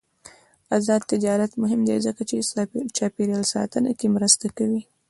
[0.75, 2.35] آزاد تجارت مهم دی ځکه چې
[2.97, 4.81] چاپیریال ساتنه کې مرسته کوي.